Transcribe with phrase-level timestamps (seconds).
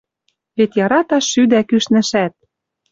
[0.57, 2.33] Вет яраташ шӱдӓ кӱшнӹшӓт.